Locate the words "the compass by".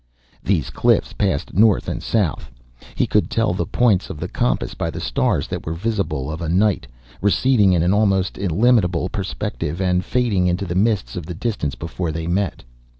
4.19-4.89